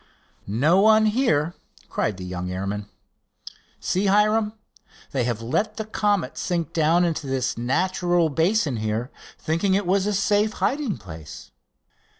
[0.47, 1.53] "No one here,"
[1.87, 2.89] cried the young airman.
[3.79, 4.53] "See, Hiram,
[5.11, 10.07] they have let the Comet sink down into this natural basin here, thinking it was
[10.07, 11.51] a safe hiding place."